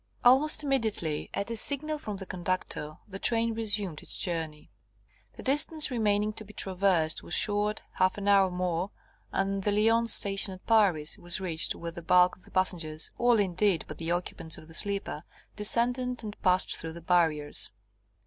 Almost 0.25 0.63
immediately, 0.63 1.29
at 1.35 1.51
a 1.51 1.55
signal 1.55 1.99
from 1.99 2.17
the 2.17 2.25
conductor, 2.25 2.97
the 3.07 3.19
train 3.19 3.53
resumed 3.53 4.01
its 4.01 4.17
journey. 4.17 4.71
The 5.33 5.43
distance 5.43 5.91
remaining 5.91 6.33
to 6.33 6.43
be 6.43 6.53
traversed 6.53 7.21
was 7.21 7.35
short; 7.35 7.83
half 7.91 8.17
an 8.17 8.27
hour 8.27 8.49
more, 8.49 8.89
and 9.31 9.61
the 9.63 9.71
Lyons 9.71 10.11
station, 10.11 10.55
at 10.55 10.65
Paris, 10.65 11.19
was 11.19 11.39
reached, 11.39 11.75
where 11.75 11.91
the 11.91 12.01
bulk 12.01 12.35
of 12.35 12.45
the 12.45 12.49
passengers 12.49 13.11
all, 13.19 13.37
indeed, 13.37 13.85
but 13.87 13.99
the 13.99 14.09
occupants 14.09 14.57
of 14.57 14.67
the 14.67 14.73
sleeper 14.73 15.23
descended 15.55 16.23
and 16.23 16.41
passed 16.41 16.75
through 16.75 16.93
the 16.93 17.01
barriers. 17.01 17.69